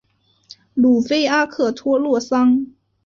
[0.73, 2.65] 鲁菲阿克托洛桑。